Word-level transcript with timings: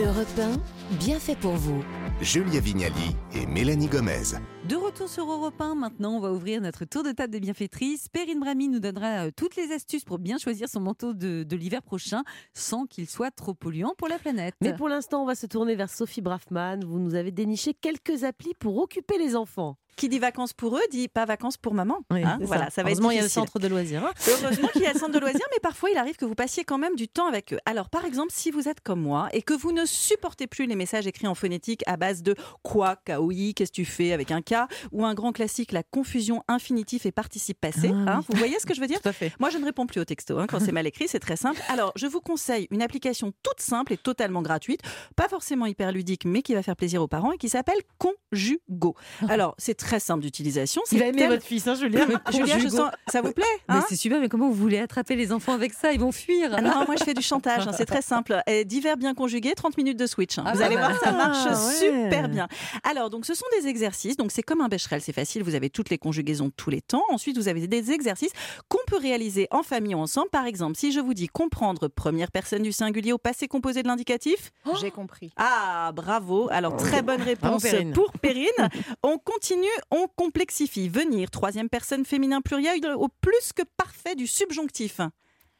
Europe 0.00 0.26
1, 0.38 0.96
bien 0.98 1.20
fait 1.20 1.36
pour 1.36 1.52
vous. 1.52 1.84
Julia 2.20 2.58
Vignali 2.58 3.14
et 3.32 3.46
Mélanie 3.46 3.86
Gomez. 3.86 4.34
De 4.68 4.74
retour 4.74 5.08
sur 5.08 5.30
Europe 5.30 5.60
1, 5.60 5.76
maintenant 5.76 6.16
on 6.16 6.20
va 6.20 6.32
ouvrir 6.32 6.60
notre 6.60 6.84
tour 6.84 7.04
de 7.04 7.12
table 7.12 7.32
des 7.32 7.38
bienfaitrices. 7.38 8.08
Perrine 8.08 8.40
Brami 8.40 8.68
nous 8.68 8.80
donnera 8.80 9.26
euh, 9.26 9.30
toutes 9.36 9.54
les 9.54 9.72
astuces 9.72 10.04
pour 10.04 10.18
bien 10.18 10.38
choisir 10.38 10.68
son 10.68 10.80
manteau 10.80 11.12
de, 11.12 11.44
de 11.44 11.56
l'hiver 11.56 11.82
prochain 11.82 12.24
sans 12.54 12.86
qu'il 12.86 13.08
soit 13.08 13.30
trop 13.30 13.54
polluant 13.54 13.94
pour 13.96 14.08
la 14.08 14.18
planète. 14.18 14.54
Mais 14.60 14.74
pour 14.74 14.88
l'instant, 14.88 15.22
on 15.22 15.26
va 15.26 15.36
se 15.36 15.46
tourner 15.46 15.76
vers 15.76 15.90
Sophie 15.90 16.22
Braffman. 16.22 16.80
Vous 16.84 16.98
nous 16.98 17.14
avez 17.14 17.30
déniché 17.30 17.72
quelques 17.74 18.24
applis 18.24 18.54
pour 18.58 18.78
occuper 18.78 19.18
les 19.18 19.36
enfants. 19.36 19.76
Qui 19.96 20.08
dit 20.08 20.18
vacances 20.18 20.52
pour 20.52 20.76
eux 20.76 20.82
dit 20.90 21.08
pas 21.08 21.24
vacances 21.24 21.56
pour 21.56 21.74
maman. 21.74 21.98
hein. 22.10 22.38
Voilà, 22.40 22.70
ça 22.70 22.82
va 22.82 22.90
être 22.90 22.96
Heureusement, 22.96 23.10
il 23.10 23.16
y 23.16 23.20
a 23.20 23.22
le 23.22 23.28
centre 23.28 23.58
de 23.58 23.68
loisirs. 23.68 24.04
hein. 24.04 24.12
Heureusement 24.28 24.68
qu'il 24.68 24.82
y 24.82 24.86
a 24.86 24.92
le 24.92 24.98
centre 24.98 25.12
de 25.12 25.18
loisirs, 25.20 25.46
mais 25.52 25.60
parfois 25.62 25.90
il 25.90 25.96
arrive 25.96 26.16
que 26.16 26.24
vous 26.24 26.34
passiez 26.34 26.64
quand 26.64 26.78
même 26.78 26.96
du 26.96 27.08
temps 27.08 27.26
avec 27.28 27.52
eux. 27.52 27.58
Alors, 27.66 27.88
par 27.90 28.04
exemple, 28.04 28.30
si 28.32 28.50
vous 28.50 28.68
êtes 28.68 28.80
comme 28.80 29.00
moi 29.00 29.28
et 29.32 29.42
que 29.42 29.54
vous 29.54 29.72
ne 29.72 29.84
supportez 29.84 30.46
plus 30.46 30.66
les 30.66 30.76
messages 30.76 31.06
écrits 31.06 31.26
en 31.26 31.34
phonétique 31.34 31.82
à 31.86 31.96
base 31.96 32.22
de 32.22 32.34
quoi, 32.62 32.96
kaoui, 33.04 33.54
qu'est-ce 33.54 33.70
que 33.70 33.76
tu 33.76 33.84
fais 33.84 34.12
avec 34.12 34.30
un 34.30 34.42
K, 34.42 34.54
ou 34.92 35.04
un 35.04 35.14
grand 35.14 35.32
classique, 35.32 35.72
la 35.72 35.82
confusion 35.82 36.42
infinitif 36.48 37.06
et 37.06 37.12
participe 37.12 37.60
passé. 37.60 37.90
Ah 37.92 38.14
hein, 38.14 38.18
oui. 38.20 38.24
vous 38.28 38.38
voyez 38.38 38.58
ce 38.58 38.66
que 38.66 38.74
je 38.74 38.80
veux 38.80 38.86
dire 38.86 39.00
Tout 39.02 39.08
à 39.08 39.12
fait. 39.12 39.32
Moi, 39.38 39.50
je 39.50 39.58
ne 39.58 39.64
réponds 39.64 39.86
plus 39.86 40.00
aux 40.00 40.04
textos 40.04 40.40
hein, 40.40 40.46
quand 40.48 40.60
c'est 40.60 40.72
mal 40.72 40.86
écrit, 40.86 41.08
c'est 41.08 41.20
très 41.20 41.36
simple. 41.36 41.60
Alors, 41.68 41.92
je 41.96 42.06
vous 42.06 42.20
conseille 42.20 42.66
une 42.70 42.82
application 42.82 43.32
toute 43.42 43.60
simple 43.60 43.92
et 43.92 43.96
totalement 43.96 44.42
gratuite, 44.42 44.80
pas 45.16 45.28
forcément 45.28 45.66
hyper 45.66 45.92
ludique, 45.92 46.24
mais 46.24 46.42
qui 46.42 46.54
va 46.54 46.62
faire 46.62 46.76
plaisir 46.76 47.02
aux 47.02 47.08
parents 47.08 47.32
et 47.32 47.38
qui 47.38 47.48
s'appelle 47.48 47.78
Conjugo. 47.98 48.94
Alors, 49.28 49.54
c'est 49.58 49.74
très 49.84 50.00
simple 50.00 50.22
d'utilisation. 50.22 50.82
Il 50.92 50.98
va 50.98 51.06
aimer 51.06 51.18
tel- 51.18 51.28
votre 51.30 51.44
fils, 51.44 51.66
hein, 51.66 51.74
Julien. 51.74 52.06
Julia, 52.32 52.58
je 52.58 52.68
sens- 52.68 52.90
ça 53.06 53.20
vous 53.20 53.32
plaît 53.32 53.44
Mais 53.68 53.76
hein 53.76 53.84
c'est 53.88 53.96
super, 53.96 54.18
mais 54.20 54.28
comment 54.28 54.48
vous 54.48 54.54
voulez 54.54 54.78
attraper 54.78 55.14
les 55.14 55.30
enfants 55.32 55.52
avec 55.52 55.72
ça? 55.74 55.92
Ils 55.92 56.00
vont 56.00 56.10
fuir. 56.12 56.50
Ah 56.54 56.60
non, 56.62 56.84
moi 56.86 56.96
je 56.98 57.04
fais 57.04 57.14
du 57.14 57.22
chantage, 57.32 57.68
hein, 57.68 57.72
c'est 57.76 57.84
très 57.84 58.02
simple. 58.02 58.40
Et 58.46 58.64
divers 58.64 58.96
bien 58.96 59.14
conjugués, 59.14 59.52
30 59.54 59.76
minutes 59.76 59.98
de 59.98 60.06
switch. 60.06 60.38
hein. 60.38 60.44
Ah 60.46 60.52
vous 60.52 60.58
bah 60.60 60.66
allez 60.66 60.76
voir, 60.76 60.98
ça 61.00 61.12
marche 61.12 61.46
Ah 61.46 61.52
ouais. 61.66 61.74
super 61.74 62.28
bien. 62.28 62.48
Alors, 62.82 63.10
donc 63.10 63.26
ce 63.26 63.34
sont 63.34 63.44
des 63.60 63.68
exercices, 63.68 64.16
donc 64.16 64.32
c'est 64.32 64.42
comme 64.42 64.60
un 64.62 64.68
Becherel, 64.68 65.00
c'est 65.02 65.12
facile, 65.12 65.42
vous 65.42 65.54
avez 65.54 65.68
toutes 65.70 65.90
les 65.90 65.98
conjugaisons 65.98 66.46
de 66.46 66.52
tous 66.56 66.70
les 66.70 66.80
temps. 66.80 67.04
Ensuite, 67.10 67.36
vous 67.36 67.48
avez 67.48 67.66
des 67.66 67.92
exercices 67.92 68.32
qu'on 68.68 68.78
peut 68.86 68.96
réaliser 68.98 69.48
en 69.50 69.62
famille 69.62 69.94
ou 69.94 69.98
ensemble. 69.98 70.30
Par 70.30 70.46
exemple, 70.46 70.76
si 70.78 70.92
je 70.92 71.00
vous 71.00 71.14
dis 71.14 71.28
comprendre 71.28 71.88
première 71.88 72.30
personne 72.30 72.62
du 72.62 72.72
singulier 72.72 73.12
au 73.12 73.18
passé 73.18 73.48
composé 73.48 73.82
de 73.82 73.88
l'indicatif. 73.88 74.50
J'ai 74.80 74.90
compris. 74.90 75.30
Ah, 75.36 75.92
bravo. 75.94 76.48
Alors, 76.50 76.76
très 76.76 77.02
bonne 77.02 77.20
réponse 77.22 77.62
Perrine. 77.62 77.92
pour 77.92 78.10
Perrine. 78.12 78.48
On 79.02 79.18
continue, 79.18 79.66
on 79.90 80.06
complexifie. 80.16 80.88
Venir, 80.88 81.30
troisième 81.30 81.68
personne 81.68 82.04
féminin 82.04 82.40
pluriel 82.40 82.80
au 82.96 83.08
plus 83.08 83.52
que 83.54 83.62
parfait 83.76 84.14
du 84.14 84.26
subjonctif. 84.26 85.00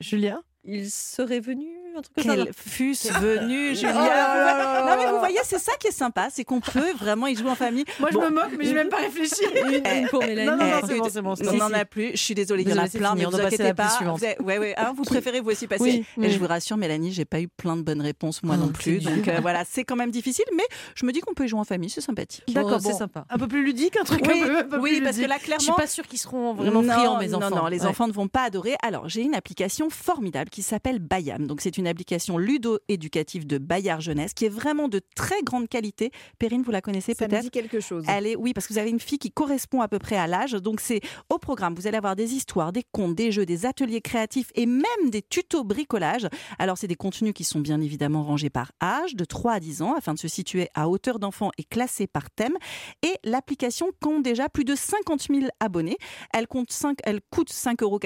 Julien 0.00 0.42
Il 0.64 0.90
serait 0.90 1.40
venu 1.40 1.68
un 1.96 2.02
truc 2.02 2.14
comme 2.26 2.36
ça. 2.36 2.52
Fût 2.56 2.92
venu, 2.92 3.74
Julia. 3.74 3.92
Oh 3.94 4.88
non, 4.88 4.96
mais 4.98 5.10
vous 5.10 5.18
voyez, 5.18 5.38
c'est 5.44 5.58
ça 5.58 5.72
qui 5.78 5.88
est 5.88 5.92
sympa, 5.92 6.28
c'est 6.30 6.44
qu'on 6.44 6.60
peut 6.60 6.92
vraiment 6.98 7.26
y 7.26 7.36
jouer 7.36 7.50
en 7.50 7.54
famille. 7.54 7.84
Moi, 8.00 8.08
je 8.12 8.16
Bon. 8.16 8.24
me 8.24 8.30
moque, 8.30 8.52
mais 8.58 8.64
j'ai 8.64 8.74
même 8.74 8.88
pas 8.88 8.98
réfléchi. 8.98 9.34
Une, 9.66 9.74
une 10.02 10.08
pour 10.08 10.20
Mélanie. 10.20 10.46
Non, 10.50 10.56
non, 10.56 10.64
non, 10.64 10.76
Eh, 10.82 10.86
c'est 10.86 10.96
bon, 10.98 11.08
c'est 11.10 11.22
bon. 11.22 11.34
On 11.48 11.56
n'en 11.56 11.72
a 11.72 11.84
plus, 11.84 12.12
je 12.12 12.16
suis 12.22 12.34
désolée, 12.34 12.62
il 12.62 12.68
y 12.68 12.72
en 12.72 12.78
a 12.82 12.88
plein, 12.88 13.14
mais 13.14 13.26
on 13.26 13.30
vous 13.30 13.40
inquiétez 13.40 13.74
pas. 13.74 13.88
suivante. 13.90 14.18
Vous 14.18 14.24
avez- 14.24 14.38
ouais, 14.40 14.58
ouais, 14.58 14.74
hein, 14.76 14.92
vous 14.96 15.04
préférez 15.04 15.40
vous 15.40 15.50
aussi 15.50 15.66
passer. 15.66 15.82
Oui, 15.82 16.04
Et 16.18 16.20
oui. 16.26 16.30
je 16.30 16.38
vous 16.38 16.46
rassure, 16.46 16.76
Mélanie, 16.76 17.12
j'ai 17.12 17.24
pas 17.24 17.40
eu 17.40 17.48
plein 17.48 17.76
de 17.76 17.82
bonnes 17.82 18.00
réponses, 18.02 18.42
moi 18.42 18.56
non 18.56 18.70
Ah, 18.70 18.76
plus. 18.76 18.98
Donc 19.00 19.28
euh, 19.28 19.38
voilà, 19.40 19.64
c'est 19.68 19.84
quand 19.84 19.96
même 19.96 20.10
difficile, 20.10 20.44
mais 20.56 20.64
je 20.94 21.04
me 21.06 21.12
dis 21.12 21.20
qu'on 21.20 21.34
peut 21.34 21.44
y 21.44 21.48
jouer 21.48 21.60
en 21.60 21.64
famille, 21.64 21.90
c'est 21.90 22.00
sympathique. 22.00 22.44
D'accord, 22.48 22.80
c'est 22.80 22.92
sympa. 22.92 23.24
Un 23.30 23.38
peu 23.38 23.46
plus 23.48 23.64
ludique, 23.64 23.96
un 23.96 24.04
truc 24.04 24.20
Oui, 24.26 24.42
un 24.42 24.64
peu, 24.64 24.78
oui, 24.78 24.96
plus 24.96 25.02
parce 25.04 25.16
que 25.18 25.26
là, 25.26 25.36
Je 25.38 25.44
clairement. 25.44 25.62
suis 25.62 25.72
pas 25.72 25.86
sûre 25.86 26.06
qu'ils 26.06 26.18
seront 26.18 26.54
vraiment 26.54 26.82
non, 26.82 26.92
friands, 26.92 27.18
mes 27.18 27.34
enfants. 27.34 27.50
Non, 27.50 27.56
non, 27.62 27.66
les 27.68 27.84
enfants 27.86 28.08
ne 28.08 28.12
vont 28.12 28.28
pas 28.28 28.42
adorer. 28.42 28.74
Alors, 28.82 29.08
j'ai 29.08 29.22
une 29.22 29.34
application 29.34 29.90
formidable 29.90 30.50
qui 30.50 30.62
s'appelle 30.62 30.98
Bayam. 30.98 31.46
Donc, 31.46 31.60
c'est 31.60 31.76
une 31.78 31.83
application 31.86 32.38
ludo-éducative 32.38 33.46
de 33.46 33.58
Bayard 33.58 34.00
Jeunesse 34.00 34.34
qui 34.34 34.44
est 34.44 34.50
vraiment 34.50 34.88
de 34.88 35.00
très 35.14 35.42
grande 35.42 35.68
qualité. 35.68 36.10
Perrine, 36.38 36.62
vous 36.62 36.70
la 36.70 36.80
connaissez 36.80 37.14
Ça 37.14 37.24
me 37.24 37.30
peut-être 37.30 37.42
dit 37.42 37.50
quelque 37.50 37.80
chose. 37.80 38.04
elle 38.08 38.26
est, 38.26 38.36
oui, 38.36 38.52
parce 38.52 38.66
que 38.66 38.72
vous 38.72 38.78
avez 38.78 38.90
une 38.90 39.00
fille 39.00 39.18
qui 39.18 39.30
correspond 39.30 39.80
à 39.80 39.88
peu 39.88 39.98
près 39.98 40.16
à 40.16 40.26
l'âge. 40.26 40.52
Donc, 40.52 40.80
c'est 40.80 41.00
au 41.30 41.38
programme. 41.38 41.74
Vous 41.74 41.86
allez 41.86 41.96
avoir 41.96 42.16
des 42.16 42.34
histoires, 42.34 42.72
des 42.72 42.84
contes, 42.92 43.14
des 43.14 43.32
jeux, 43.32 43.46
des 43.46 43.66
ateliers 43.66 44.00
créatifs 44.00 44.50
et 44.54 44.66
même 44.66 45.10
des 45.10 45.22
tutos 45.22 45.64
bricolage. 45.64 46.28
Alors, 46.58 46.78
c'est 46.78 46.86
des 46.86 46.96
contenus 46.96 47.32
qui 47.34 47.44
sont 47.44 47.60
bien 47.60 47.80
évidemment 47.80 48.22
rangés 48.22 48.50
par 48.50 48.72
âge, 48.82 49.14
de 49.14 49.24
3 49.24 49.52
à 49.52 49.60
10 49.60 49.82
ans, 49.82 49.94
afin 49.94 50.14
de 50.14 50.18
se 50.18 50.28
situer 50.28 50.68
à 50.74 50.88
hauteur 50.88 51.18
d'enfant 51.18 51.50
et 51.58 51.64
classés 51.64 52.06
par 52.06 52.30
thème. 52.30 52.56
Et 53.02 53.14
l'application 53.24 53.90
compte 54.00 54.22
déjà 54.22 54.48
plus 54.48 54.64
de 54.64 54.74
50 54.74 55.22
000 55.28 55.46
abonnés. 55.60 55.96
Elle, 56.32 56.46
compte 56.46 56.70
5, 56.70 56.98
elle 57.04 57.20
coûte 57.30 57.50
5,99 57.50 57.82
euros 57.82 57.98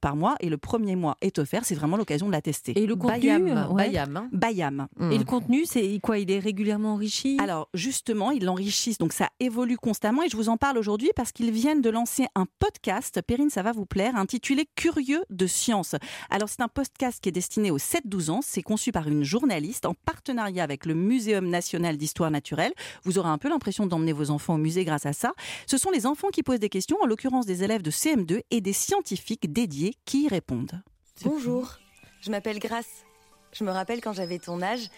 par 0.00 0.16
mois 0.16 0.34
et 0.40 0.48
le 0.48 0.58
premier 0.58 0.96
mois 0.96 1.16
est 1.20 1.38
offert. 1.38 1.64
C'est 1.64 1.74
vraiment 1.74 1.96
l'occasion 1.96 2.26
de 2.26 2.32
la 2.32 2.42
tester. 2.42 2.78
Et 2.78 2.86
le 2.86 2.96
contenu 2.96 3.13
Bayam, 3.20 3.68
ouais. 3.70 3.88
Bayam, 3.88 4.16
hein. 4.16 4.28
Bayam. 4.32 4.88
Mm. 4.96 5.12
Et 5.12 5.18
le 5.18 5.24
contenu, 5.24 5.64
c'est 5.64 5.98
quoi 6.02 6.18
Il 6.18 6.30
est 6.30 6.38
régulièrement 6.38 6.94
enrichi? 6.94 7.38
Alors 7.40 7.68
justement, 7.74 8.30
ils 8.30 8.44
l'enrichissent, 8.44 8.98
donc 8.98 9.12
ça 9.12 9.28
évolue 9.40 9.76
constamment 9.76 10.22
et 10.22 10.28
je 10.28 10.36
vous 10.36 10.48
en 10.48 10.56
parle 10.56 10.78
aujourd'hui 10.78 11.10
parce 11.14 11.32
qu'ils 11.32 11.50
viennent 11.50 11.80
de 11.80 11.90
lancer 11.90 12.26
un 12.34 12.46
podcast, 12.58 13.20
Perrine, 13.22 13.50
ça 13.50 13.62
va 13.62 13.72
vous 13.72 13.86
plaire, 13.86 14.16
intitulé 14.16 14.66
Curieux 14.74 15.24
de 15.30 15.46
science. 15.46 15.94
Alors 16.30 16.48
c'est 16.48 16.60
un 16.60 16.68
podcast 16.68 17.20
qui 17.20 17.28
est 17.28 17.32
destiné 17.32 17.70
aux 17.70 17.78
7-12 17.78 18.30
ans, 18.30 18.40
c'est 18.42 18.62
conçu 18.62 18.92
par 18.92 19.08
une 19.08 19.24
journaliste 19.24 19.86
en 19.86 19.94
partenariat 19.94 20.62
avec 20.62 20.86
le 20.86 20.94
Muséum 20.94 21.48
national 21.48 21.96
d'histoire 21.96 22.30
naturelle. 22.30 22.72
Vous 23.04 23.18
aurez 23.18 23.28
un 23.28 23.38
peu 23.38 23.48
l'impression 23.48 23.86
d'emmener 23.86 24.12
vos 24.12 24.30
enfants 24.30 24.54
au 24.54 24.58
musée 24.58 24.84
grâce 24.84 25.06
à 25.06 25.12
ça. 25.12 25.32
Ce 25.66 25.78
sont 25.78 25.90
les 25.90 26.06
enfants 26.06 26.28
qui 26.28 26.42
posent 26.42 26.60
des 26.60 26.68
questions, 26.68 26.96
en 27.02 27.06
l'occurrence 27.06 27.46
des 27.46 27.62
élèves 27.62 27.82
de 27.82 27.90
CM2 27.90 28.42
et 28.50 28.60
des 28.60 28.72
scientifiques 28.72 29.52
dédiés 29.52 29.94
qui 30.04 30.24
y 30.24 30.28
répondent. 30.28 30.82
Bonjour, 31.24 31.78
je 32.24 32.30
m'appelle 32.30 32.58
Grace. 32.58 33.04
Je 33.52 33.64
me 33.64 33.70
rappelle 33.70 34.00
quand 34.00 34.14
j'avais 34.14 34.38
ton 34.38 34.62
âge, 34.62 34.88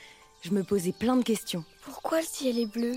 je 0.43 0.51
me 0.51 0.63
posais 0.63 0.93
plein 0.93 1.17
de 1.17 1.25
questions. 1.25 1.65
Pourquoi 1.85 2.21
le 2.21 2.27
ciel 2.27 2.59
est 2.59 2.67
bleu? 2.67 2.95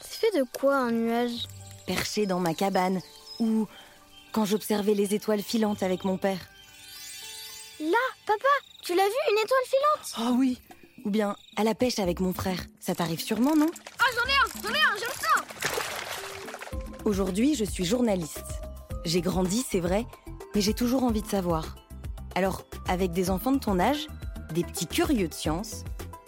C'est 0.00 0.20
fait 0.20 0.38
de 0.38 0.44
quoi 0.58 0.76
un 0.76 0.92
nuage? 0.92 1.46
Perchée 1.86 2.26
dans 2.26 2.38
ma 2.38 2.54
cabane, 2.54 3.00
ou 3.40 3.66
quand 4.30 4.44
j'observais 4.44 4.94
les 4.94 5.14
étoiles 5.14 5.42
filantes 5.42 5.82
avec 5.82 6.04
mon 6.04 6.16
père. 6.16 6.38
Là, 7.80 7.98
papa, 8.24 8.48
tu 8.82 8.94
l'as 8.94 9.02
vu, 9.02 9.14
une 9.32 9.38
étoile 9.38 9.66
filante? 9.66 10.14
Oh 10.20 10.36
oui 10.38 10.60
Ou 11.04 11.10
bien 11.10 11.36
à 11.56 11.64
la 11.64 11.74
pêche 11.74 11.98
avec 11.98 12.20
mon 12.20 12.32
frère. 12.32 12.60
Ça 12.78 12.94
t'arrive 12.94 13.20
sûrement, 13.20 13.56
non? 13.56 13.70
Ah, 13.98 14.04
j'en 14.14 14.30
ai 14.30 14.34
un, 14.34 14.62
j'en 14.62 14.74
ai 14.74 14.80
un, 14.80 14.94
le 14.94 15.00
sens 15.00 15.42
Aujourd'hui, 17.04 17.56
je 17.56 17.64
suis 17.64 17.84
journaliste. 17.84 18.60
J'ai 19.04 19.20
grandi, 19.20 19.66
c'est 19.68 19.80
vrai, 19.80 20.06
mais 20.54 20.60
j'ai 20.60 20.74
toujours 20.74 21.02
envie 21.02 21.22
de 21.22 21.28
savoir. 21.28 21.74
Alors, 22.34 22.62
avec 22.88 23.12
des 23.12 23.30
enfants 23.30 23.52
de 23.52 23.58
ton 23.58 23.78
âge, 23.78 24.06
des 24.54 24.64
petits 24.64 24.86
curieux 24.86 25.28
de 25.28 25.34
science, 25.34 25.84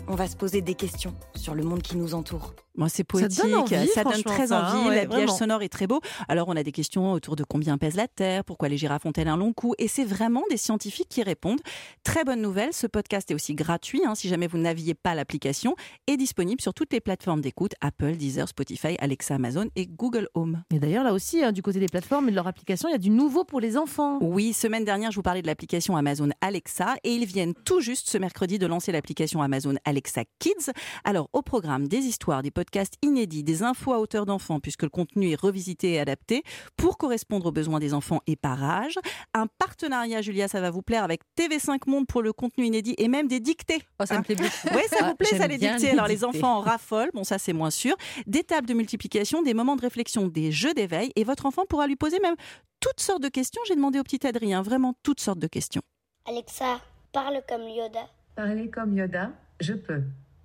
on 0.07 0.15
va 0.15 0.29
se 0.29 0.37
poser 0.37 0.61
des 0.61 0.75
questions 0.75 1.15
sur 1.45 1.55
le 1.55 1.63
monde 1.63 1.83
qui 1.83 1.99
nous 1.99 2.15
entoure. 2.15 2.55
Bon, 2.75 2.89
c'est 2.89 3.03
Ça 3.03 3.05
poétique, 3.05 3.43
donne 3.45 3.55
envie, 3.55 3.87
ça 3.89 4.03
donne 4.03 4.23
très 4.25 4.49
ça, 4.49 4.63
envie, 4.63 4.79
hein, 4.79 4.89
ouais, 4.89 4.97
l'habillage 4.97 5.29
sonore 5.29 5.63
est 5.63 5.69
très 5.69 5.87
beau. 5.87 6.01
Alors 6.27 6.49
on 6.49 6.57
a 6.57 6.63
des 6.65 6.73
questions 6.73 7.13
autour 7.13 7.37
de 7.37 7.45
combien 7.45 7.79
pèse 7.79 7.95
la 7.95 8.09
Terre, 8.09 8.45
pourquoi 8.45 8.69
les 8.69 8.77
girafes 8.77 9.07
ont-elles 9.07 9.29
un 9.29 9.37
long 9.37 9.53
cou, 9.53 9.75
et 9.79 9.87
c'est 9.87 10.05
vraiment 10.05 10.43
des 10.51 10.57
scientifiques 10.57 11.09
qui 11.09 11.23
répondent. 11.23 11.61
Très 12.03 12.25
bonne 12.25 12.41
nouvelle, 12.41 12.73
ce 12.73 12.89
podcast 12.89 13.31
est 13.31 13.35
aussi 13.35 13.55
gratuit, 13.55 14.03
hein, 14.05 14.17
si 14.17 14.29
jamais 14.29 14.49
vous 14.49 14.59
n'aviez 14.59 14.95
pas 14.95 15.15
l'application, 15.15 15.77
est 16.09 16.17
disponible 16.17 16.61
sur 16.61 16.75
toutes 16.75 16.93
les 16.93 17.01
plateformes 17.01 17.43
d'écoute, 17.43 17.75
Apple, 17.81 18.17
Deezer, 18.17 18.49
Spotify, 18.49 18.97
Alexa, 18.99 19.37
Amazon 19.37 19.69
et 19.77 19.87
Google 19.87 20.29
Home. 20.35 20.65
Et 20.73 20.81
d'ailleurs, 20.81 21.05
là 21.05 21.13
aussi, 21.13 21.45
hein, 21.45 21.53
du 21.53 21.63
côté 21.63 21.79
des 21.79 21.87
plateformes 21.87 22.27
et 22.29 22.31
de 22.33 22.37
leur 22.37 22.49
application, 22.49 22.89
il 22.89 22.93
y 22.93 22.97
a 22.97 22.99
du 22.99 23.11
nouveau 23.11 23.45
pour 23.45 23.61
les 23.61 23.77
enfants. 23.77 24.19
Oui, 24.21 24.53
semaine 24.53 24.85
dernière, 24.85 25.13
je 25.13 25.17
vous 25.17 25.23
parlais 25.23 25.43
de 25.43 25.47
l'application 25.47 25.97
Amazon 25.97 26.31
Alexa 26.41 26.97
et 27.05 27.15
ils 27.15 27.27
viennent 27.27 27.55
tout 27.55 27.81
juste 27.81 28.09
ce 28.09 28.19
mercredi 28.19 28.59
de 28.59 28.67
lancer 28.67 28.91
l'application 28.91 29.43
Amazon 29.43 29.75
Alexa 29.85 30.23
Kids. 30.41 30.73
Alors, 31.05 31.29
au 31.35 31.43
programme, 31.43 31.87
des 31.89 31.99
histoires, 31.99 32.43
des 32.43 32.51
podcasts 32.51 32.95
inédits, 33.03 33.45
des 33.45 33.63
infos 33.63 33.93
à 33.93 33.99
hauteur 33.99 34.25
d'enfants, 34.25 34.61
puisque 34.61 34.85
le 34.85 34.89
contenu 34.89 35.31
est 35.33 35.35
revisité 35.41 35.93
et 35.93 36.01
adapté 36.01 36.43
pour 36.77 36.97
correspondre 36.97 37.47
aux 37.47 37.53
besoins 37.53 37.81
des 37.81 37.93
enfants 37.93 38.21
et 38.27 38.37
par 38.37 38.63
âge. 38.65 38.95
Un 39.35 39.47
partenariat, 39.59 40.23
Julia, 40.23 40.49
ça 40.49 40.61
va 40.61 40.71
vous 40.71 40.83
plaire, 40.83 41.05
avec 41.05 41.21
TV5 41.39 41.81
Monde 41.87 42.07
pour 42.07 42.23
le 42.23 42.33
contenu 42.33 42.65
inédit 42.65 42.95
et 42.99 43.09
même 43.09 43.29
des 43.29 43.41
dictées. 43.41 43.83
Oh, 44.01 44.07
ça 44.07 44.17
me 44.19 44.23
plaît 44.25 44.37
beaucoup. 44.37 44.49
Oui, 44.75 44.83
ça 44.89 44.97
Ah, 45.01 45.09
vous 45.11 45.15
plaît, 45.17 45.37
ça, 45.37 45.47
les 45.47 45.59
bien 45.59 45.73
dictées. 45.77 45.89
les 45.89 45.99
Alors, 45.99 46.07
les 46.09 46.25
enfants 46.25 46.59
en 46.59 46.61
raffolent, 46.61 47.11
bon, 47.13 47.25
ça, 47.25 47.39
c'est 47.39 47.53
moins 47.53 47.71
sûr. 47.71 47.95
Des 48.27 48.45
tables 48.45 48.67
de 48.69 48.75
multiplication, 48.75 49.43
des 49.43 49.55
moments 49.55 49.77
de 49.77 49.83
réflexion, 49.83 50.29
des 50.29 50.53
jeux 50.53 50.73
d'éveil. 50.73 51.11
Et 51.17 51.25
votre 51.25 51.47
enfant 51.47 51.65
pourra 51.69 51.87
lui 51.87 51.97
poser 51.97 52.21
même 52.21 52.37
toutes 52.81 53.01
sortes 53.01 53.23
de 53.23 53.29
questions. 53.29 53.61
J'ai 53.67 53.75
demandé 53.75 53.99
au 53.99 54.03
petit 54.03 54.27
Adrien, 54.27 54.63
vraiment 54.63 54.95
toutes 55.03 55.21
sortes 55.21 55.41
de 55.41 55.47
questions. 55.49 55.83
Alexa, 56.27 56.81
parle 57.13 57.43
comme 57.49 57.63
Yoda. 57.69 58.07
Parler 58.37 58.71
comme 58.71 58.97
Yoda, 58.97 59.31
je 59.61 59.75
peux, 59.75 60.03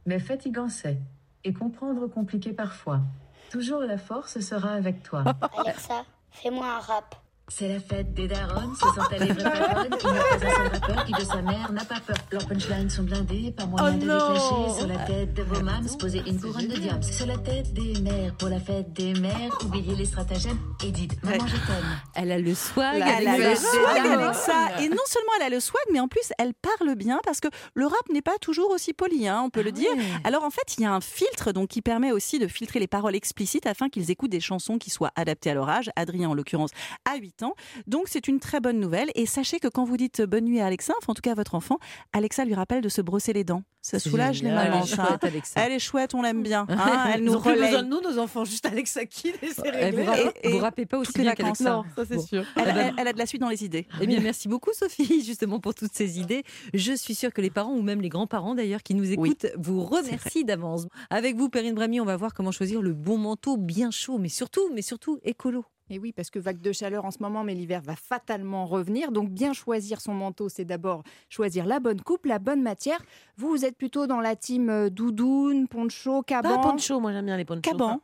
mais 0.09 0.17
fatigant 0.17 0.69
c'est, 0.69 0.97
et 1.43 1.53
comprendre 1.53 2.07
compliqué 2.07 2.51
parfois. 2.51 3.01
Toujours 3.51 3.81
la 3.81 3.99
force 3.99 4.39
sera 4.39 4.71
avec 4.71 5.03
toi. 5.03 5.23
Alexa, 5.55 6.03
fais-moi 6.31 6.65
un 6.65 6.79
rap. 6.79 7.15
C'est 7.51 7.67
la 7.67 7.79
fête 7.79 8.13
des 8.13 8.27
darons, 8.27 8.73
ce 8.75 8.79
sont 8.79 9.09
les 9.11 9.33
vraies. 9.33 9.35
Il 9.35 10.07
n'a 10.11 10.21
pas 10.21 10.35
un 10.35 10.39
seul 10.39 10.67
rappeur 10.71 11.05
qui 11.05 11.11
de 11.13 11.21
sa 11.21 11.41
mère 11.41 11.71
n'a 11.71 11.83
pas 11.83 11.99
peur. 11.99 12.15
Leurs 12.31 12.47
punchlines 12.47 12.89
sont 12.89 13.03
blindées, 13.03 13.51
pas 13.57 13.65
moyen 13.65 13.87
Oh 13.89 13.95
de 13.95 13.99
les 14.01 14.05
non 14.05 14.17
clasher. 14.29 14.79
Sur 14.79 14.87
la 14.87 14.97
tête 15.05 15.33
de 15.33 15.43
vos 15.43 15.61
mams, 15.61 15.87
poser 15.99 16.21
une 16.27 16.39
couronne 16.39 16.67
de 16.67 16.75
diams. 16.75 17.01
Sur 17.03 17.25
la 17.25 17.37
tête 17.37 17.73
des 17.73 17.99
mères, 18.01 18.35
pour 18.37 18.49
la 18.49 18.59
fête 18.59 18.93
des 18.93 19.13
mères, 19.13 19.57
oubliez 19.65 19.95
les 19.95 20.05
stratagèmes 20.05 20.59
et 20.85 20.91
dites 20.91 21.21
Maman, 21.23 21.45
je 21.47 21.55
t'aime. 21.55 21.99
Elle 22.15 22.31
a 22.31 22.37
le 22.37 22.53
swag. 22.53 22.95
Elle 22.95 23.27
avec 23.27 23.45
a 23.45 23.49
le 23.49 23.55
swag. 23.55 24.07
avec 24.07 24.35
ça. 24.35 24.81
Et 24.81 24.89
non 24.89 25.03
seulement 25.07 25.31
elle 25.39 25.45
a 25.47 25.49
le 25.49 25.59
swag, 25.59 25.83
mais 25.91 25.99
en 25.99 26.07
plus 26.07 26.31
elle 26.37 26.53
parle 26.53 26.95
bien 26.95 27.19
parce 27.25 27.39
que 27.39 27.47
le 27.73 27.87
rap 27.87 28.09
n'est 28.11 28.21
pas 28.21 28.37
toujours 28.39 28.69
aussi 28.71 28.93
poli, 28.93 29.27
hein, 29.27 29.41
on 29.43 29.49
peut 29.49 29.63
le 29.63 29.71
dire. 29.71 29.91
ouais. 29.91 30.03
Alors 30.23 30.43
en 30.43 30.49
fait, 30.51 30.75
il 30.77 30.83
y 30.83 30.85
a 30.85 30.93
un 30.93 31.01
filtre 31.01 31.51
donc 31.51 31.69
qui 31.69 31.81
permet 31.81 32.11
aussi 32.11 32.37
de 32.39 32.47
filtrer 32.47 32.79
les 32.79 32.87
paroles 32.87 33.15
explicites 33.15 33.65
afin 33.65 33.89
qu'ils 33.89 34.11
écoutent 34.11 34.31
des 34.31 34.39
chansons 34.39 34.77
qui 34.77 34.91
soient 34.91 35.11
adaptées 35.15 35.49
à 35.49 35.55
leur 35.55 35.67
âge. 35.69 35.89
Adrien, 35.95 36.29
en 36.29 36.33
l'occurrence, 36.33 36.69
a 37.11 37.17
8 37.17 37.38
ans. 37.43 37.53
Donc 37.87 38.07
c'est 38.07 38.27
une 38.27 38.39
très 38.39 38.59
bonne 38.59 38.79
nouvelle. 38.79 39.09
Et 39.15 39.25
sachez 39.25 39.59
que 39.59 39.67
quand 39.67 39.83
vous 39.83 39.97
dites 39.97 40.21
bonne 40.21 40.45
nuit 40.45 40.59
à 40.59 40.65
Alexa, 40.67 40.93
enfin 41.01 41.11
en 41.11 41.15
tout 41.15 41.21
cas 41.21 41.31
à 41.31 41.35
votre 41.35 41.55
enfant, 41.55 41.77
Alexa 42.13 42.45
lui 42.45 42.53
rappelle 42.53 42.81
de 42.81 42.89
se 42.89 43.01
brosser 43.01 43.33
les 43.33 43.43
dents. 43.43 43.63
Ça 43.81 43.97
soulage 43.97 44.43
les 44.43 44.49
mamans. 44.51 44.61
Elle 44.61 44.73
est 44.73 44.99
hein. 44.99 45.05
chouette 45.07 45.23
avec 45.23 45.45
ça. 45.45 45.61
Elle 45.65 45.71
est 45.71 45.79
chouette, 45.79 46.13
on 46.13 46.21
l'aime 46.21 46.43
bien. 46.43 46.65
hein. 46.69 47.11
Elle 47.13 47.21
Ils 47.21 47.25
nous 47.25 47.35
ont 47.35 47.41
plus 47.41 47.51
relaye. 47.51 47.69
besoin 47.71 47.83
de 47.83 47.87
nous, 47.87 48.01
nos 48.01 48.17
enfants, 48.19 48.43
juste 48.43 48.65
Alexa 48.65 49.03
et 49.03 49.07
c'est 49.11 49.33
Eh, 49.63 49.69
réglé. 49.69 50.03
vous, 50.03 50.09
rappez, 50.11 50.31
Et- 50.43 50.49
vous 50.49 50.57
et 50.57 50.59
rappez 50.59 50.85
pas 50.85 50.97
aussi 50.97 51.13
les 51.17 51.23
bien 51.23 51.33
vacances. 51.33 51.61
Non, 51.61 51.83
ça 51.95 52.03
c'est 52.05 52.15
Bon. 52.17 52.21
sûr. 52.25 52.43
Elle, 52.57 52.67
elle- 52.77 52.93
elle 52.97 53.07
a 53.07 53.13
de 53.13 53.17
la 53.17 53.25
suite 53.25 53.39
dans 53.41 53.47
les 53.49 53.63
idées. 53.63 53.87
Eh 54.01 54.05
bien, 54.07 54.19
merci 54.19 54.49
beaucoup, 54.49 54.71
Sophie, 54.73 55.23
justement, 55.25 55.59
pour 55.61 55.73
toutes 55.75 55.93
ces 55.93 56.19
idées. 56.19 56.43
Je 56.73 56.91
suis 56.91 57.15
sûre 57.15 57.31
que 57.33 57.39
les 57.41 57.49
parents, 57.49 57.73
ou 57.73 57.81
même 57.81 58.01
les 58.01 58.09
grands-parents 58.09 58.53
d'ailleurs, 58.53 58.83
qui 58.83 58.95
nous 58.95 59.09
écoutent, 59.11 59.45
vous 59.57 59.81
remercient 59.83 60.43
d'avance. 60.43 60.85
Avec 61.09 61.37
vous, 61.37 61.47
Perrine 61.49 61.73
Brami, 61.73 62.01
on 62.01 62.05
va 62.05 62.17
voir 62.17 62.33
comment 62.33 62.51
choisir 62.51 62.81
le 62.81 62.93
bon 62.93 63.17
manteau 63.17 63.55
bien 63.55 63.91
chaud, 63.91 64.17
mais 64.17 64.29
surtout, 64.29 64.69
mais 64.73 64.81
surtout 64.81 65.19
écolo. 65.23 65.63
Et 65.89 65.97
oui, 65.99 66.11
parce 66.11 66.29
que 66.29 66.39
vague 66.39 66.61
de 66.61 66.71
chaleur 66.71 67.05
en 67.05 67.11
ce 67.11 67.17
moment, 67.21 67.43
mais 67.43 67.55
l'hiver 67.55 67.81
va 67.81 67.95
fatalement 67.95 68.65
revenir. 68.65 69.11
Donc 69.11 69.29
bien 69.29 69.53
choisir 69.53 70.01
son 70.01 70.13
manteau, 70.13 70.49
c'est 70.49 70.65
d'abord 70.65 71.03
choisir 71.29 71.65
la 71.65 71.79
bonne 71.79 72.01
coupe, 72.01 72.25
la 72.25 72.39
bonne 72.39 72.61
matière. 72.61 72.99
Vous, 73.37 73.49
vous 73.49 73.65
êtes 73.65 73.75
plutôt 73.77 74.05
dans 74.05 74.19
la 74.19 74.35
team 74.35 74.69
euh, 74.69 74.89
doudoune, 74.89 75.67
poncho, 75.67 76.21
Pas 76.21 76.41
caban. 76.41 76.61
poncho, 76.61 76.99
moi 76.99 77.11
j'aime 77.11 77.25
bien 77.25 77.37
les 77.37 77.45
ponchos. 77.45 77.61
Caban. 77.61 77.99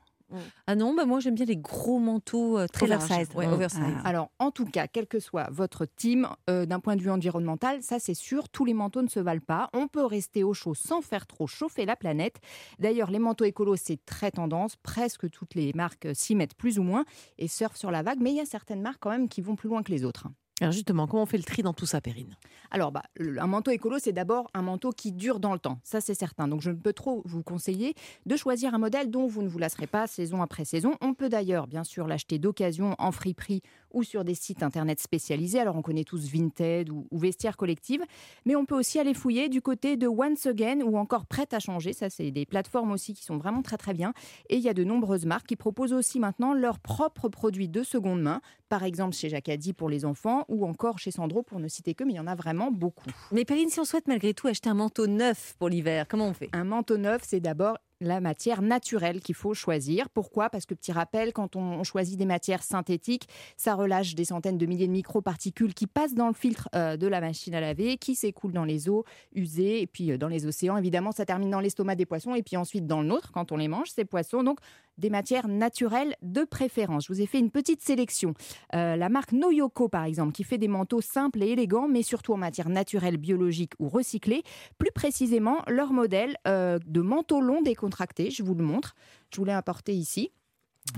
Ah 0.67 0.75
non, 0.75 0.93
bah 0.95 1.05
moi 1.05 1.19
j'aime 1.19 1.35
bien 1.35 1.45
les 1.45 1.55
gros 1.57 1.99
manteaux 1.99 2.57
euh, 2.57 2.67
très 2.67 2.85
Oversized. 2.87 3.09
larges. 3.33 3.35
Ouais, 3.35 3.47
Mm. 3.47 3.53
oversized. 3.53 3.83
Ah. 4.03 4.07
Alors, 4.09 4.31
en 4.39 4.51
tout 4.51 4.65
cas, 4.65 4.87
quel 4.87 5.07
que 5.07 5.19
soit 5.19 5.47
votre 5.51 5.85
team, 5.85 6.27
euh, 6.49 6.65
d'un 6.65 6.79
point 6.79 6.95
de 6.95 7.01
vue 7.01 7.11
environnemental, 7.11 7.81
ça 7.83 7.99
c'est 7.99 8.13
sûr, 8.15 8.49
tous 8.49 8.65
les 8.65 8.73
manteaux 8.73 9.01
ne 9.01 9.07
se 9.07 9.19
valent 9.19 9.39
pas. 9.45 9.69
On 9.73 9.87
peut 9.87 10.03
rester 10.05 10.43
au 10.43 10.53
chaud 10.53 10.73
sans 10.73 11.01
faire 11.01 11.27
trop 11.27 11.47
chauffer 11.47 11.85
la 11.85 11.95
planète. 11.95 12.37
D'ailleurs, 12.79 13.11
les 13.11 13.19
manteaux 13.19 13.45
écolos, 13.45 13.75
c'est 13.75 14.03
très 14.05 14.31
tendance. 14.31 14.75
Presque 14.77 15.29
toutes 15.29 15.55
les 15.55 15.71
marques 15.73 16.07
s'y 16.13 16.35
mettent 16.35 16.55
plus 16.55 16.79
ou 16.79 16.83
moins 16.83 17.05
et 17.37 17.47
surfent 17.47 17.77
sur 17.77 17.91
la 17.91 18.01
vague. 18.03 18.19
Mais 18.19 18.31
il 18.31 18.37
y 18.37 18.41
a 18.41 18.45
certaines 18.45 18.81
marques 18.81 18.99
quand 19.01 19.11
même 19.11 19.29
qui 19.29 19.41
vont 19.41 19.55
plus 19.55 19.69
loin 19.69 19.83
que 19.83 19.91
les 19.91 20.03
autres. 20.05 20.27
Alors 20.61 20.71
justement, 20.71 21.05
comment 21.05 21.23
on 21.23 21.25
fait 21.25 21.37
le 21.37 21.43
tri 21.43 21.63
dans 21.63 21.73
tout 21.73 21.85
ça, 21.85 21.99
Perrine? 21.99 22.37
Alors, 22.71 22.91
bah, 22.91 23.03
un 23.19 23.47
manteau 23.47 23.71
écolo, 23.71 23.99
c'est 23.99 24.13
d'abord 24.13 24.49
un 24.53 24.61
manteau 24.61 24.91
qui 24.91 25.11
dure 25.11 25.41
dans 25.41 25.51
le 25.51 25.59
temps. 25.59 25.79
Ça, 25.83 25.99
c'est 25.99 26.13
certain. 26.13 26.47
Donc, 26.47 26.61
je 26.61 26.71
ne 26.71 26.75
peux 26.75 26.93
trop 26.93 27.21
vous 27.25 27.43
conseiller 27.43 27.93
de 28.25 28.37
choisir 28.37 28.73
un 28.73 28.77
modèle 28.77 29.11
dont 29.11 29.27
vous 29.27 29.41
ne 29.41 29.49
vous 29.49 29.59
lasserez 29.59 29.87
pas 29.87 30.07
saison 30.07 30.41
après 30.41 30.63
saison. 30.63 30.95
On 31.01 31.13
peut 31.13 31.27
d'ailleurs, 31.27 31.67
bien 31.67 31.83
sûr, 31.83 32.07
l'acheter 32.07 32.39
d'occasion 32.39 32.95
en 32.99 33.11
friperie 33.11 33.61
ou 33.95 34.03
sur 34.03 34.23
des 34.23 34.35
sites 34.35 34.61
internet 34.61 34.99
spécialisés. 34.99 35.59
Alors, 35.59 35.75
on 35.75 35.81
connaît 35.81 36.03
tous 36.03 36.29
Vinted 36.29 36.89
ou, 36.89 37.07
ou 37.09 37.17
Vestiaire 37.17 37.57
Collective. 37.57 38.03
Mais 38.45 38.55
on 38.55 38.65
peut 38.65 38.77
aussi 38.77 38.99
aller 38.99 39.15
fouiller 39.15 39.49
du 39.49 39.61
côté 39.61 39.97
de 39.97 40.07
Once 40.07 40.45
Again 40.45 40.81
ou 40.81 40.97
encore 40.97 41.25
Prêt 41.25 41.47
à 41.51 41.59
changer. 41.59 41.93
Ça, 41.93 42.09
c'est 42.09 42.29
des 42.29 42.45
plateformes 42.45 42.91
aussi 42.91 43.13
qui 43.13 43.23
sont 43.23 43.37
vraiment 43.37 43.61
très, 43.61 43.77
très 43.77 43.93
bien. 43.93 44.13
Et 44.49 44.57
il 44.57 44.61
y 44.61 44.69
a 44.69 44.73
de 44.73 44.83
nombreuses 44.83 45.25
marques 45.25 45.47
qui 45.47 45.55
proposent 45.55 45.93
aussi 45.93 46.19
maintenant 46.19 46.53
leurs 46.53 46.79
propres 46.79 47.29
produits 47.29 47.69
de 47.69 47.83
seconde 47.83 48.21
main. 48.21 48.41
Par 48.69 48.83
exemple, 48.83 49.15
chez 49.15 49.29
Jacadi 49.29 49.73
pour 49.73 49.89
les 49.89 50.05
enfants 50.05 50.43
ou 50.49 50.65
encore 50.65 50.99
chez 50.99 51.11
Sandro 51.11 51.41
pour 51.41 51.59
ne 51.59 51.67
citer 51.67 51.93
que, 51.93 52.03
mais 52.03 52.13
il 52.13 52.17
y 52.17 52.19
en 52.19 52.27
a 52.27 52.35
vraiment 52.35 52.71
beaucoup. 52.71 53.09
Mais 53.31 53.45
Perrine, 53.45 53.69
si 53.69 53.79
on 53.79 53.85
souhaite 53.85 54.07
malgré 54.07 54.33
tout 54.33 54.47
acheter 54.47 54.69
un 54.69 54.73
manteau 54.73 55.07
neuf 55.07 55.55
pour 55.57 55.69
l'hiver, 55.69 56.05
comment 56.09 56.27
on 56.27 56.33
fait? 56.33 56.49
Un 56.51 56.65
manteau 56.65 56.97
neuf, 56.97 57.21
c'est 57.25 57.39
d'abord 57.39 57.77
la 58.01 58.19
matière 58.19 58.61
naturelle 58.61 59.21
qu'il 59.21 59.35
faut 59.35 59.53
choisir. 59.53 60.09
Pourquoi? 60.09 60.49
Parce 60.49 60.65
que 60.65 60.73
petit 60.73 60.91
rappel, 60.91 61.33
quand 61.33 61.55
on, 61.55 61.83
choisit 61.83 62.17
des 62.17 62.25
matières 62.25 62.63
synthétiques, 62.63 63.27
ça 63.57 63.75
relâche 63.75 64.15
des 64.15 64.25
centaines 64.25 64.57
de 64.57 64.65
milliers 64.65 64.87
de 64.87 64.91
microparticules 64.91 65.73
qui 65.73 65.87
passent 65.87 66.13
dans 66.13 66.27
le 66.27 66.33
filtre 66.33 66.67
euh, 66.75 66.97
de 66.97 67.07
la 67.07 67.21
machine 67.21 67.53
à 67.55 67.61
laver, 67.61 67.97
qui 67.97 68.15
s'écoulent 68.15 68.53
dans 68.53 68.65
les 68.65 68.89
eaux 68.89 69.05
usées 69.33 69.81
et 69.81 69.87
puis 69.87 70.11
euh, 70.11 70.17
dans 70.17 70.27
les 70.27 70.45
océans. 70.45 70.77
Évidemment, 70.77 71.11
ça 71.11 71.25
termine 71.25 71.49
dans 71.49 71.59
l'estomac 71.59 71.95
des 71.95 72.05
poissons 72.05 72.35
et 72.35 72.43
puis 72.43 72.57
ensuite 72.57 72.87
dans 72.87 73.01
le 73.01 73.07
nôtre 73.07 73.31
quand 73.31 73.51
on 73.51 73.57
les 73.57 73.67
mange, 73.67 73.89
ces 73.89 74.05
poissons. 74.05 74.43
Donc, 74.43 74.59
des 74.97 75.09
matières 75.09 75.47
naturelles 75.47 76.15
de 76.21 76.43
préférence. 76.43 77.05
Je 77.07 77.13
vous 77.13 77.21
ai 77.21 77.25
fait 77.25 77.39
une 77.39 77.51
petite 77.51 77.81
sélection. 77.81 78.33
Euh, 78.73 78.95
la 78.95 79.09
marque 79.09 79.31
Noyoko, 79.31 79.89
par 79.89 80.03
exemple, 80.05 80.31
qui 80.33 80.43
fait 80.43 80.57
des 80.57 80.67
manteaux 80.67 81.01
simples 81.01 81.43
et 81.43 81.47
élégants, 81.49 81.87
mais 81.87 82.01
surtout 82.03 82.33
en 82.33 82.37
matière 82.37 82.69
naturelle, 82.69 83.17
biologique 83.17 83.73
ou 83.79 83.89
recyclée. 83.89 84.43
Plus 84.77 84.91
précisément, 84.91 85.57
leur 85.67 85.91
modèle 85.93 86.35
euh, 86.47 86.79
de 86.85 87.01
manteau 87.01 87.41
long 87.41 87.61
décontracté, 87.61 88.29
je 88.31 88.43
vous 88.43 88.55
le 88.55 88.63
montre. 88.63 88.95
Je 89.33 89.37
vous 89.37 89.45
l'ai 89.45 89.51
apporté 89.53 89.93
ici. 89.93 90.31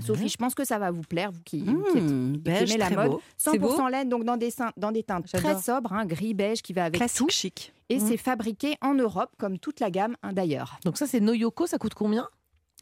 Sophie, 0.04 0.28
je 0.28 0.36
pense 0.36 0.54
que 0.54 0.64
ça 0.66 0.78
va 0.78 0.90
vous 0.90 1.00
plaire, 1.00 1.32
vous 1.32 1.40
qui, 1.44 1.60
êtes- 1.60 1.66
qui 2.06 2.38
beige, 2.38 2.70
aimez 2.70 2.76
la 2.78 2.90
mode. 2.90 3.10
beau. 3.12 3.20
C'est 3.38 3.58
beau 3.58 3.74
100% 3.74 3.90
laine, 3.90 4.08
donc 4.10 4.22
dans 4.24 4.36
des, 4.36 4.50
sein- 4.50 4.70
dans 4.76 4.92
des 4.92 5.02
teintes 5.02 5.26
très 5.32 5.58
sobres, 5.62 5.94
hein, 5.94 6.04
gris, 6.04 6.34
beige, 6.34 6.60
qui 6.60 6.74
va 6.74 6.84
avec 6.84 6.98
Classique 6.98 7.18
tout. 7.18 7.28
chic. 7.30 7.72
Et 7.88 7.96
Mmh. 7.96 8.00
c'est 8.06 8.16
fabriqué 8.18 8.76
en 8.82 8.92
Europe, 8.92 9.30
comme 9.38 9.58
toute 9.58 9.80
la 9.80 9.90
gamme 9.90 10.14
hein, 10.22 10.34
d'ailleurs. 10.34 10.78
Donc 10.84 10.98
ça 10.98 11.06
c'est 11.06 11.20
Noyoko, 11.20 11.66
ça 11.66 11.78
coûte 11.78 11.94
combien? 11.94 12.28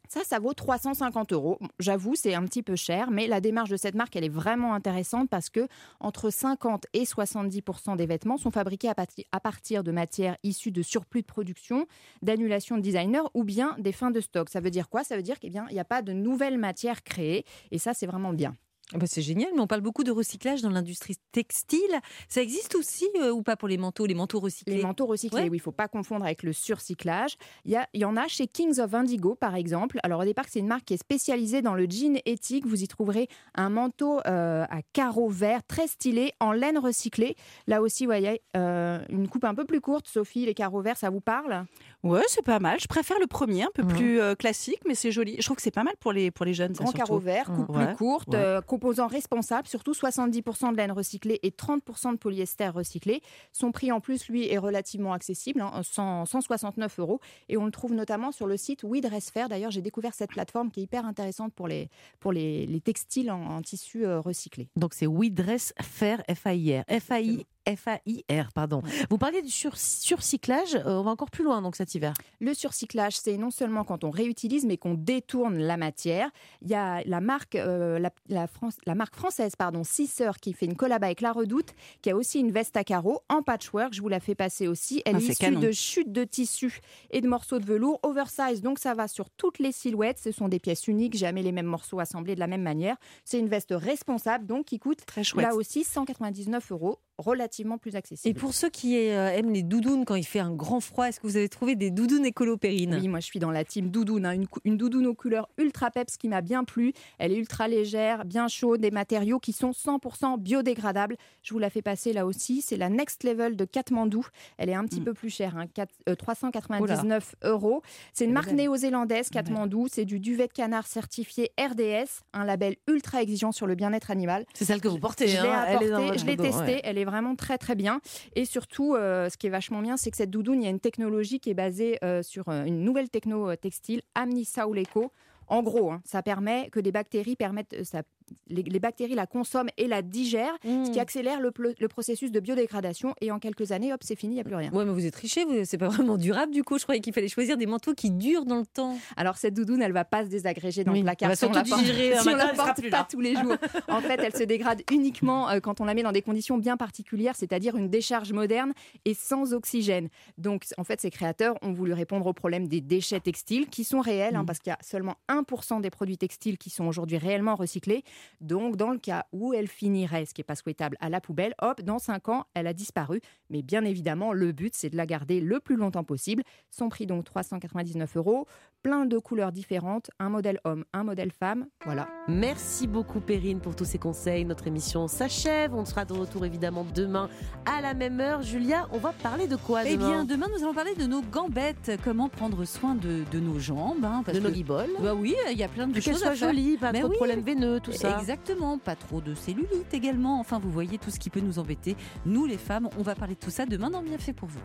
Ça, 0.09 0.21
ça 0.25 0.39
vaut 0.39 0.55
350 0.55 1.33
euros. 1.33 1.59
J'avoue, 1.79 2.15
c'est 2.15 2.35
un 2.35 2.45
petit 2.45 2.63
peu 2.63 2.77
cher, 2.77 3.11
mais 3.11 3.27
la 3.27 3.41
démarche 3.41 3.71
de 3.71 3.77
cette 3.77 3.95
marque, 3.95 4.17
elle 4.17 4.25
est 4.25 4.29
vraiment 4.29 4.75
intéressante 4.75 5.29
parce 5.29 5.51
que 5.51 5.67
entre 6.01 6.31
50 6.31 6.87
et 6.93 7.05
70% 7.05 7.97
des 7.97 8.07
vêtements 8.07 8.37
sont 8.37 8.51
fabriqués 8.51 8.89
à, 8.89 9.41
partir 9.41 9.85
de 9.85 9.91
matières 9.91 10.37
issues 10.43 10.73
de 10.73 10.83
surplus 10.83 11.23
de 11.23 11.27
production, 11.27 11.87
d'annulation 12.23 12.77
de 12.77 12.83
designers 12.83 13.29
ou 13.35 13.45
bien 13.45 13.77
des 13.79 13.93
fins 13.93 14.11
de 14.11 14.21
stock. 14.21 14.49
Ça 14.49 14.61
veut 14.61 14.71
dire 14.71 14.89
quoi? 14.89 15.05
Ça 15.05 15.17
veut 15.17 15.23
dire 15.23 15.39
qu'il 15.39 15.53
n'y 15.53 15.81
a 15.81 15.85
pas 15.85 16.03
de 16.03 16.13
nouvelles 16.13 16.59
matières 16.59 17.03
créées, 17.03 17.45
et 17.71 17.79
ça, 17.79 17.95
c'est 17.95 18.07
vraiment 18.07 18.33
bien. 18.33 18.55
Ah 18.95 18.99
bah, 18.99 19.07
C'est 19.09 19.23
génial, 19.23 19.51
mais 19.55 19.61
on 19.61 19.67
parle 19.67 19.81
beaucoup 19.81 20.05
de 20.05 20.13
recyclage 20.13 20.63
dans 20.63 20.71
l'industrie 20.71 21.17
textile. 21.33 21.81
Ça 22.29 22.41
existe 22.41 22.77
aussi 22.77 23.07
euh, 23.21 23.33
ou 23.33 23.43
pas 23.43 23.57
pour 23.57 23.67
les 23.67 23.79
manteaux, 23.79 24.07
les 24.07 24.15
manteaux 24.15 24.39
recyclés? 24.39 24.77
Les 24.77 24.83
manteaux 24.83 25.07
recyclés, 25.07 25.43
Ouais. 25.43 25.49
oui, 25.51 25.57
il 25.57 25.61
faut 25.61 25.73
pas 25.73 25.89
confondre 25.89 26.25
avec 26.25 26.45
le 26.45 26.53
surcyclage. 26.53 27.37
Il 27.65 27.73
y, 27.73 27.77
a- 27.77 27.89
il 27.95 28.01
y 28.01 28.05
en 28.05 28.17
a 28.17 28.29
chez 28.29 28.47
Kings 28.47 28.79
of 28.79 28.95
Indigo, 28.95 29.35
par 29.35 29.57
exemple. 29.57 29.99
Alors 30.05 30.21
au 30.21 30.25
départ, 30.25 30.45
c'est 30.49 30.61
une 30.61 30.69
marque 30.69 30.85
qui 30.85 30.95
est 30.95 30.99
spécialisée 30.99 31.63
dans 31.63 31.75
le 31.75 31.87
jean 31.91 32.21
éthique. 32.27 32.65
Vous 32.65 32.83
y 32.83 32.87
trouverez 32.89 33.29
un 33.57 33.71
manteau 33.71 34.21
euh, 34.27 34.65
à 34.71 34.83
carreaux 34.93 35.29
verts, 35.31 35.65
très 35.67 35.89
stylé, 35.89 36.33
en 36.39 36.53
laine 36.53 36.79
recyclée. 36.79 37.35
Là 37.67 37.83
aussi, 37.83 38.05
vous 38.05 38.11
voyez, 38.11 38.41
euh, 38.57 39.01
une 39.09 39.27
coupe 39.29 39.45
un 39.45 39.55
peu 39.57 39.65
plus 39.65 39.81
courte. 39.81 40.07
Sophie, 40.07 40.47
les 40.47 40.55
carreaux 40.55 40.81
verts, 40.81 40.97
ça 40.97 41.11
vous 41.11 41.21
parle? 41.21 41.65
Ouais, 42.07 42.23
c'est 42.29 42.45
pas 42.45 42.59
mal. 42.59 42.79
Je 42.81 42.87
préfère 42.87 43.19
le 43.21 43.27
premier, 43.27 43.65
un 43.65 43.71
peu 43.75 43.85
plus 43.87 44.21
euh, 44.21 44.35
classique, 44.35 44.81
mais 44.87 44.95
c'est 44.95 45.11
joli. 45.13 45.37
Je 45.39 45.43
trouve 45.45 45.57
que 45.57 45.63
c'est 45.63 45.71
pas 45.71 45.85
mal 45.85 45.95
pour 46.01 46.13
les, 46.13 46.31
pour 46.31 46.45
les 46.45 46.55
jeunes. 46.55 46.75
ça, 46.75 46.85
Grand 46.85 46.93
surtout. 46.93 47.07
carreau 47.07 47.19
vert, 47.19 47.47
coupe 47.53 47.69
Ouais, 47.77 47.87
plus 47.89 47.97
courte, 47.97 48.29
ouais. 48.29 48.37
euh, 48.37 48.61
composants 48.61 49.07
responsables, 49.07 49.69
surtout 49.69 49.93
70% 49.93 50.73
de 50.73 50.77
laine 50.77 50.93
recyclée 50.93 51.41
et 51.43 51.51
30% 51.51 52.13
de 52.13 52.17
polyester 52.19 52.69
recyclé. 52.69 53.21
Son 53.53 53.73
prix 53.73 53.93
en 53.93 54.01
plus, 54.01 54.29
lui, 54.29 54.51
est 54.53 54.59
relativement 54.59 55.13
accessible, 55.13 55.61
hein, 55.61 55.81
100 55.83 56.27
169 56.27 56.99
euros. 56.99 57.21
Et 57.49 57.57
on 57.57 57.65
le 57.65 57.71
trouve 57.71 57.93
notamment 57.95 58.33
sur 58.33 58.47
le 58.47 58.57
site 58.57 58.83
We 58.85 59.01
Dress 59.01 59.31
Fair. 59.31 59.49
D'ailleurs, 59.49 59.71
j'ai 59.71 59.83
découvert 59.83 60.15
cette 60.15 60.31
plateforme 60.31 60.71
qui 60.71 60.81
est 60.81 60.85
hyper 60.85 61.07
intéressante 61.07 61.53
pour 61.55 61.69
les, 61.69 61.89
pour 62.21 62.33
les, 62.33 62.67
les 62.67 62.81
textiles 62.81 63.31
en, 63.31 63.43
en 63.57 63.63
tissu 63.63 64.05
euh, 64.07 64.21
recyclé. 64.21 64.69
Donc 64.77 64.95
c'est 64.95 65.07
We 65.07 65.31
Dress 65.31 65.73
Fair 65.83 66.23
F-A-I-R. 66.33 66.85
F-A-I 66.89 67.47
F-A-I-R, 67.69 68.53
pardon. 68.53 68.83
Vous 69.11 69.19
parliez 69.19 69.43
du 69.43 69.51
sur- 69.51 69.77
surcyclage, 69.77 70.75
euh, 70.77 70.83
on 70.99 71.03
va 71.03 71.11
encore 71.11 71.31
plus 71.31 71.45
loin 71.45 71.63
donc 71.63 71.77
cet 71.77 71.95
hiver. 71.95 72.15
Le 72.41 72.55
surcyclage, 72.55 73.17
c'est 73.17 73.37
non 73.37 73.51
seulement 73.51 73.85
quand 73.85 74.05
on 74.05 74.11
réutilise, 74.11 74.65
mais 74.65 74.77
qu'on 74.77 74.95
détourne 74.95 75.59
la 75.59 75.77
matière. 75.77 76.31
Il 76.63 76.69
y 76.71 76.75
a 76.75 77.03
la 77.05 77.21
marque, 77.21 77.57
euh, 77.57 77.99
la, 77.99 78.11
la 78.29 78.47
France- 78.47 78.79
la 78.87 78.95
marque 78.95 79.17
française, 79.17 79.57
pardon, 79.57 79.83
Six 79.85 80.07
Sœurs, 80.07 80.39
qui 80.39 80.53
fait 80.53 80.67
une 80.67 80.77
collab 80.77 81.03
avec 81.05 81.21
La 81.21 81.33
Redoute, 81.33 81.75
qui 82.03 82.11
a 82.11 82.17
aussi 82.17 82.41
une 82.41 82.53
veste 82.53 82.77
à 82.77 82.85
carreaux 82.85 83.21
en 83.29 83.43
patchwork. 83.43 83.93
Je 83.95 84.01
vous 84.01 84.09
la 84.09 84.21
fais 84.21 84.35
passer 84.35 84.69
aussi. 84.69 85.03
Elle 85.05 85.17
Ah, 85.17 85.19
est 85.19 85.23
issue 85.23 85.35
canon. 85.35 85.61
de 85.61 85.73
chutes 85.73 86.13
de 86.13 86.25
tissu 86.25 86.81
et 87.11 87.21
de 87.21 87.29
morceaux 87.29 87.59
de 87.59 87.67
velours 87.67 87.99
oversize, 88.03 88.63
donc 88.63 88.79
ça 88.79 88.95
va 88.95 89.09
sur 89.09 89.29
toutes 89.31 89.59
les 89.59 89.73
silhouettes. 89.73 90.19
Ce 90.19 90.31
sont 90.33 90.49
des 90.49 90.59
pièces 90.61 90.87
uniques, 90.89 91.17
jamais 91.17 91.43
les 91.43 91.53
mêmes 91.53 91.67
morceaux 91.67 91.99
assemblés 92.01 92.35
de 92.35 92.41
la 92.41 92.47
même 92.47 92.63
manière. 92.63 92.97
C'est 93.25 93.39
une 93.39 93.49
veste 93.49 93.75
responsable, 93.77 94.47
donc 94.47 94.67
qui 94.67 94.79
coûte 94.79 95.05
Très 95.07 95.23
là 95.37 95.55
aussi 95.55 95.85
199 95.85 96.71
euros. 96.73 96.99
Relativement 97.19 97.79
plus 97.79 97.97
accessible. 97.97 98.29
Et 98.31 98.39
pour 98.39 98.53
ceux 98.55 98.69
qui 98.71 98.97
euh, 99.11 99.29
aiment 99.31 99.53
les 99.53 99.63
doudounes 99.63 100.05
quand 100.05 100.15
il 100.17 100.25
fait 100.27 100.39
un 100.41 100.53
grand 100.53 100.81
froid, 100.81 101.07
est-ce 101.07 101.19
que 101.21 101.27
vous 101.27 101.37
avez 101.37 101.49
trouvé 101.49 101.75
des 101.77 101.91
doudounes 101.91 102.27
écolo 102.27 102.57
Perrine 102.57 102.99
Oui, 103.01 103.09
moi 103.09 103.21
je 103.21 103.27
suis 103.27 103.39
dans 103.39 103.51
la 103.51 103.65
team 103.65 103.91
doudoune. 103.91 104.27
hein. 104.27 104.33
Une, 104.33 104.47
une 104.65 104.77
doudoune 104.77 105.07
aux 105.07 105.15
couleurs 105.15 105.49
ultra 105.59 105.91
peps 105.91 106.17
qui 106.17 106.29
m'a 106.29 106.41
bien 106.43 106.65
plu. 106.65 106.93
Elle 107.19 107.33
est 107.33 107.37
ultra 107.37 107.69
légère, 107.69 108.25
bien 108.25 108.49
chaude, 108.49 108.81
des 108.81 108.91
matériaux 108.91 109.39
qui 109.39 109.53
sont 109.53 109.71
100% 109.71 110.39
biodégradables. 110.39 111.17
Je 111.43 111.53
vous 111.55 111.59
la 111.59 111.71
fais 111.71 111.83
passer 111.83 112.13
là 112.13 112.27
aussi. 112.27 112.61
C'est 112.63 112.77
la 112.77 112.89
Next 112.91 113.25
Level 113.25 113.57
de 113.57 113.65
Katmandou. 113.65 114.27
Elle 114.59 114.69
est 114.69 114.75
un 114.75 114.85
petit 114.85 115.01
peu 115.01 115.15
plus 115.15 115.31
chère, 115.31 115.57
hein, 115.57 115.67
quatre- 115.73 115.95
euh, 116.09 116.15
399 116.15 117.35
euros. 117.45 117.83
C'est 118.13 118.25
une 118.25 118.33
marque 118.33 118.53
néo-zélandaise, 118.53 119.31
Katmandou. 119.31 119.89
C'est 119.91 120.05
du 120.05 120.21
duvet 120.21 120.49
de 120.49 120.53
canard 120.53 120.87
certifié 120.87 121.51
RDS, 121.59 122.23
un 122.35 122.45
label 122.45 122.77
ultra 122.89 123.23
exigeant 123.23 123.53
sur 123.53 123.67
le 123.67 123.75
bien-être 123.75 124.11
animal. 124.11 124.45
C'est 124.55 124.65
celle 124.65 124.81
que 124.81 124.89
vous 124.89 124.99
portez. 124.99 125.29
Je 125.29 125.41
l'ai 125.43 125.49
hein. 125.49 125.65
Apportée, 125.67 126.19
je 126.19 126.27
l'ai 126.27 126.37
testée, 126.37 126.59
ouais. 126.59 126.81
elle 126.85 126.99
est 126.99 127.06
vraiment 127.07 127.35
très 127.37 127.57
très 127.57 127.75
bien. 127.75 128.01
Et 128.35 128.45
surtout, 128.45 128.95
euh, 128.95 129.31
ce 129.31 129.39
qui 129.39 129.47
est 129.47 129.51
vachement 129.51 129.81
bien, 129.81 129.97
c'est 129.97 130.11
que 130.11 130.17
cette 130.19 130.31
doudoune, 130.31 130.61
il 130.61 130.65
y 130.65 130.67
a 130.67 130.71
une 130.71 130.81
technologie 130.81 131.41
qui 131.41 131.49
est 131.49 131.55
basée 131.55 131.99
euh, 132.05 132.23
sur 132.23 132.49
euh, 132.51 132.65
une 132.65 132.83
nouvelle 132.85 133.09
techno 133.09 133.57
textile, 133.57 134.03
Amnisa 134.15 134.69
Oleco. 134.69 135.13
En 135.49 135.63
gros, 135.63 135.93
hein, 135.93 136.03
ça 136.05 136.23
permet 136.23 136.69
que 136.71 136.81
des 136.81 136.93
bactéries 136.93 137.37
permettent, 137.37 137.85
ça- 137.85 138.03
les, 138.49 138.63
les 138.63 138.79
bactéries 138.79 139.15
la 139.15 139.27
consomment 139.27 139.71
et 139.77 139.87
la 139.87 140.03
digèrent, 140.03 140.57
ce 140.63 140.91
qui 140.91 141.01
accélère 141.01 141.41
le, 141.41 141.51
processus 141.89 142.31
de 142.31 142.41
biodégradation. 142.41 143.15
Et 143.21 143.31
en 143.31 143.39
quelques 143.39 143.73
années, 143.73 143.93
hop, 143.93 144.01
c'est 144.03 144.17
fini, 144.17 144.35
il 144.35 144.37
n'y 144.37 144.41
a 144.41 144.45
plus 144.45 144.55
rien. 144.55 144.71
Ouais, 144.73 144.85
mais 144.85 144.93
vous 144.93 145.07
êtes 145.07 145.15
triché, 145.15 145.45
c'est 145.65 145.79
pas 145.79 145.89
vraiment 145.89 146.17
durable 146.17 146.53
du 146.53 146.63
coup. 146.63 146.79
Je 146.79 146.85
croyais 146.85 147.01
qu'il 147.01 147.13
fallait 147.13 147.29
choisir 147.29 147.57
des 147.57 147.67
manteaux 147.67 147.95
qui 147.95 148.11
durent 148.11 148.45
dans 148.45 148.59
le 148.59 148.67
temps. 148.67 148.97
Alors 149.17 149.37
cette 149.37 149.55
doudoune, 149.55 149.83
elle 149.83 149.93
va 149.93 150.05
pas 150.05 150.25
se 150.25 150.29
désagréger 150.29 150.85
dans 150.85 150.93
Oui, 150.93 150.99
le 150.99 151.05
placard. 151.05 151.31
elle 151.31 151.31
va 151.31 151.37
si 151.37 151.45
on 151.45 151.53
la 151.53 151.65
porte, 151.65 151.85
si 151.85 152.29
on 152.29 152.37
la 152.37 152.91
pas 152.91 153.07
tous 153.09 153.21
les 153.21 153.35
jours. 153.35 153.57
En 153.89 154.01
fait, 154.01 154.21
elle 154.23 154.35
se 154.37 154.43
dégrade 154.43 154.83
uniquement 154.91 155.49
euh, 155.49 155.61
quand 155.61 155.81
on 155.81 155.85
la 155.85 155.95
met 155.95 156.03
dans 156.03 156.13
des 156.13 156.23
conditions 156.23 156.59
bien 156.59 156.77
particulières, 156.77 157.35
c'est-à-dire 157.37 157.77
une 157.77 157.89
décharge 157.89 158.33
moderne 158.33 158.73
et 159.05 159.15
sans 159.15 159.55
oxygène. 159.55 160.09
Donc, 160.39 160.65
en 160.77 160.85
fait, 160.85 161.01
ces 161.01 161.11
créateurs 161.11 161.57
ont 161.63 161.73
voulu 161.73 161.93
répondre 161.93 162.27
au 162.27 162.33
problème 162.33 162.69
des 162.69 162.81
déchets 162.81 163.21
textiles 163.21 163.69
qui 163.69 163.85
sont 163.85 164.01
réels, 164.01 164.37
hein, 164.37 164.45
parce 164.45 164.59
qu'il 164.59 164.71
y 164.71 164.75
a 164.75 164.79
seulement 164.83 165.17
1% 165.29 165.81
des 165.81 165.91
produits 165.91 166.19
textiles 166.19 166.59
qui 166.59 166.71
sont 166.71 166.87
aujourd'hui 166.87 167.19
réellement 167.19 167.55
recyclés. 167.55 168.03
Donc, 168.41 168.77
dans 168.77 168.91
le 168.91 168.99
cas 168.99 169.27
où 169.33 169.55
elle 169.55 169.69
finirait, 169.69 170.27
ce 170.27 170.35
qui 170.35 170.41
n'est 170.41 170.45
pas 170.45 170.55
souhaitable, 170.55 170.97
à 171.01 171.09
la 171.09 171.21
poubelle, 171.21 171.55
hop, 171.61 171.81
dans 171.83 171.99
5 171.99 172.29
ans, 172.29 172.45
elle 172.55 172.67
a 172.67 172.73
disparu. 172.73 173.21
Mais 173.51 173.63
bien 173.63 173.85
évidemment, 173.85 174.33
le 174.33 174.53
but, 174.53 174.75
c'est 174.75 174.91
de 174.91 174.97
la 174.97 175.07
garder 175.07 175.41
le 175.41 175.61
plus 175.61 175.77
longtemps 175.77 176.05
possible. 176.05 176.43
Son 176.71 176.89
prix, 176.89 177.07
donc 177.07 177.25
399 177.25 178.17
euros. 178.17 178.47
Plein 178.87 179.05
de 179.05 179.19
couleurs 179.19 179.51
différentes, 179.51 180.13
un 180.21 180.29
modèle 180.29 180.61
homme, 180.63 180.85
un 180.93 181.03
modèle 181.03 181.33
femme. 181.33 181.67
Voilà. 181.85 182.07
Merci 182.29 182.87
beaucoup 182.87 183.19
Perrine 183.19 183.59
pour 183.59 183.75
tous 183.75 183.85
ces 183.85 183.99
conseils. 183.99 184.45
Notre 184.45 184.69
émission 184.69 185.09
s'achève. 185.09 185.75
On 185.75 185.85
sera 185.85 186.05
de 186.05 186.13
retour 186.13 186.45
évidemment 186.45 186.87
demain 186.95 187.29
à 187.65 187.81
la 187.81 187.95
même 187.95 188.21
heure. 188.21 188.43
Julia, 188.43 188.87
on 188.93 188.99
va 188.99 189.11
parler 189.13 189.49
de 189.49 189.57
quoi 189.57 189.85
Eh 189.85 189.97
demain 189.97 190.09
bien, 190.09 190.25
demain, 190.25 190.47
nous 190.57 190.63
allons 190.63 190.73
parler 190.73 190.95
de 190.95 191.05
nos 191.05 191.21
gambettes, 191.21 191.99
comment 192.05 192.29
prendre 192.29 192.65
soin 192.65 192.95
de, 192.95 193.25
de 193.33 193.41
nos 193.41 193.59
jambes. 193.59 194.05
hein, 194.05 194.23
parce 194.25 194.39
De 194.39 194.41
nos 194.41 194.51
que- 194.51 194.55
guiboles. 194.55 194.91
Bah 195.03 195.15
oui, 195.17 195.35
il 195.51 195.59
y 195.59 195.65
a 195.65 195.69
plein 195.69 195.89
de 195.89 195.99
choses 196.01 196.23
à 196.23 196.37
faire. 196.37 196.51
jolies, 196.51 196.77
pas 196.77 196.93
Mais 196.93 197.01
trop 197.01 197.09
de 197.09 197.15
oui. 197.15 197.17
problèmes 197.17 197.41
veineux, 197.41 197.81
tout 197.81 197.91
ça. 197.91 198.17
Exactement, 198.21 198.79
pas 198.79 198.95
trop 198.95 199.21
de 199.21 199.35
cellulite 199.35 199.93
également. 199.95 200.39
Enfin, 200.39 200.61
vous 200.61 200.71
voyez 200.71 200.97
tout 200.99 201.11
ce 201.11 201.19
qui 201.19 201.29
peut 201.29 201.41
nous 201.41 201.59
embêter. 201.59 201.97
Nous, 202.25 202.47
les 202.47 202.57
femmes, 202.57 202.89
on 202.97 203.03
va 203.03 203.17
parler 203.17 203.35
de 203.35 203.41
tout 203.41 203.51
ça 203.51 203.67
demain 203.67 203.91
dans 203.91 204.05
Bien 204.05 204.19
fait 204.19 204.33
pour 204.33 204.49
vous. 204.49 204.61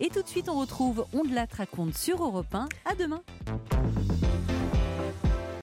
Et 0.00 0.08
tout 0.08 0.22
de 0.22 0.28
suite, 0.28 0.48
on 0.48 0.58
retrouve 0.58 1.04
On 1.12 1.24
de 1.24 1.34
la 1.34 1.46
raconte 1.50 1.94
sur 1.94 2.22
Europe 2.24 2.54
1. 2.54 2.68
À 2.86 2.94
demain. 2.94 3.22